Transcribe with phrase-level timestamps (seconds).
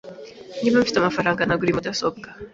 [0.61, 2.27] Niba mfite amafaranga, nagura iyi mudasobwa.